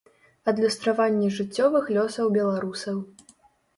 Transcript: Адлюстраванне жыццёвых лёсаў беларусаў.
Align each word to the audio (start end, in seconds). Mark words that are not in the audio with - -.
Адлюстраванне 0.51 1.29
жыццёвых 1.37 1.93
лёсаў 1.99 2.33
беларусаў. 2.39 2.97